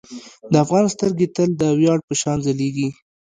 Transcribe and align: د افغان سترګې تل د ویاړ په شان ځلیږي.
د 0.51 0.53
افغان 0.63 0.85
سترګې 0.93 1.27
تل 1.35 1.49
د 1.61 1.63
ویاړ 1.79 1.99
په 2.07 2.13
شان 2.21 2.37
ځلیږي. 2.45 2.89